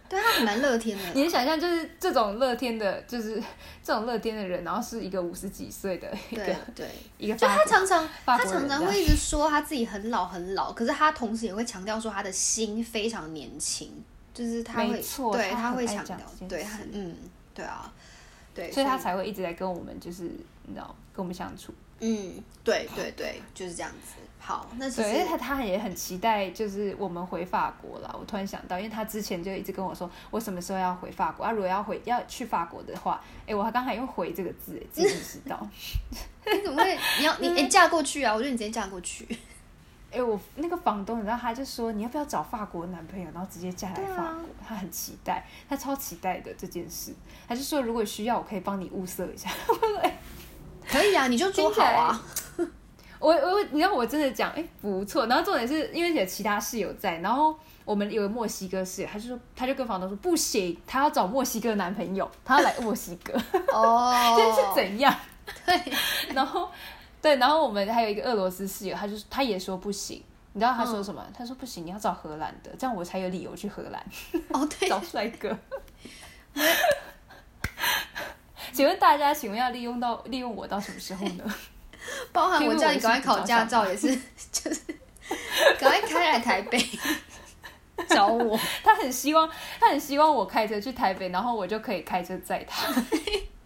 [0.09, 3.41] 对他还蛮乐天的，你能想象就是这种乐天的，就是
[3.83, 6.89] 这种乐天的人，然后是一个五十几岁的一个对对。
[7.17, 13.89] 一个就他常常，他常常会一直说他自己很老很老，可是他同时也会强调说他的心非常年轻，
[14.35, 17.17] 就是他会对他会强调对，他很嗯，
[17.55, 17.91] 对啊，
[18.53, 20.29] 对，所以他才会一直在跟我们，就是
[20.65, 21.73] 你知道，跟我们相处。
[21.99, 24.15] 嗯，对对对，就是这样子。
[24.39, 28.15] 好，那其实他他也很期待，就是我们回法国了。
[28.19, 31.51] 我突然想到，因为他之前就一直跟我说，我什么时候要回法国啊？
[31.51, 35.65] 如果要回要去法国的话，哎，我刚才用“回”这个字，哎，自己不知道。
[36.45, 36.99] 你怎么会？
[37.19, 38.33] 你要你哎嫁过去啊？
[38.33, 39.25] 我觉得你直接嫁过去。
[40.11, 44.41] 哎，我那个房东，你知道，他就说你要不要找法国男朋友，然后直接嫁来法国。
[44.67, 47.13] 他很期待，他超期待的这件事。
[47.47, 49.49] 他就说，如果需要，我可以帮你物色一下。
[50.93, 52.21] 可以啊，你就说好啊。
[53.19, 55.25] 我我你知道我真的讲，哎、不错。
[55.27, 63.33] 然后重点是因为有其他室友在，然后我们有个墨西哥室友，他就说他就跟房东说不行，他要找墨西哥男朋友，他要来墨西哥，
[63.73, 65.15] 哦， 这是怎样？
[65.65, 65.81] 对，
[66.35, 66.69] 然后
[67.21, 70.21] 对，然后我们还有一个俄罗斯室友，他就他也说不行。
[70.51, 71.25] 你知道他说什么？
[71.35, 74.05] 他说不行，你要找荷兰的，这样我才有理由去荷兰
[74.49, 75.57] 哦对， 找帅哥。
[78.75, 81.43] 请问大家，请问要利用到利用我到什么时候呢？
[82.33, 84.07] 包含我叫你赶快考驾照也是，
[84.51, 84.81] 就是
[85.79, 86.77] 赶快开来台北
[88.09, 88.59] 找我。
[88.83, 89.49] 他很希望，
[89.79, 92.91] 他很希望我开车去台北，然后我就可以开车载他。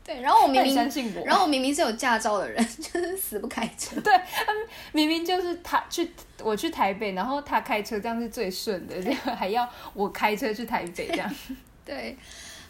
[0.04, 4.00] 对，然后我明明相明，信我，然后我明明是有驾照的人，就是死不开车。
[4.00, 4.54] 对他
[4.94, 11.36] 明明就是他去我去台北，然后他开车，这样是最顺的，这样还要我开车去台北，这样
[11.84, 12.16] 对，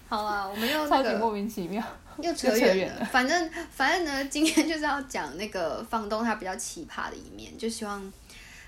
[0.07, 1.83] 好啊，我们又那超级莫个名其妙。
[2.19, 3.05] 又扯远远了。
[3.05, 8.11] 反正反正呢， 今天就是要讲那个房东他比较奇葩的一面，就希望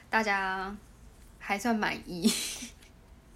[0.09, 0.75] 大家
[1.39, 2.31] 还算满意。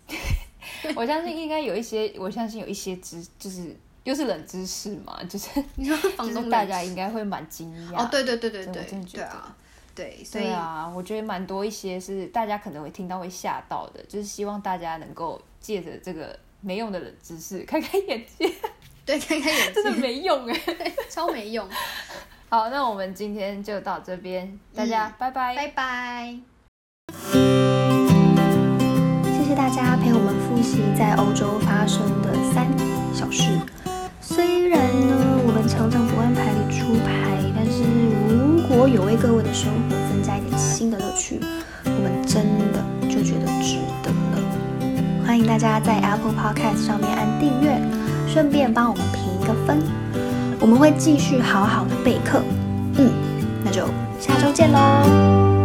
[0.95, 8.03] 我相信应该有一些，我相信有一些知，就是又是冷知识嘛，就是 你说房就是大家应该会蛮惊讶。
[8.03, 9.55] 哦，对对对对对对啊，
[9.95, 18.49] 对，所以对啊，我觉得蛮多一些是大家可能会听到会吓到的，就是希望大家能够借着这个没用的冷知识开开眼界，
[19.05, 20.59] 对开开眼真的，没用 哎。
[21.09, 21.67] 超没用。
[22.49, 25.55] 好，那我们今天就到这边，大家、嗯拜拜。
[25.55, 26.35] 拜拜。
[29.25, 32.67] 谢谢大家陪我们复习在欧洲发生的三
[33.13, 33.59] 小事。
[34.21, 37.83] 虽然呢，我们常常不按牌理出牌，但是
[38.29, 41.39] 如果有为各位的生活增加一点新的乐趣，
[41.85, 44.22] 我们真的就觉得值得了。
[45.25, 47.79] 欢迎大家在 Apple Podcast 上面按订阅，
[48.27, 49.81] 顺便帮我们评一个分。
[50.59, 52.43] 我们会继续好好的备课。
[52.97, 53.11] 嗯，
[53.63, 53.87] 那就
[54.19, 55.62] 下周见喽。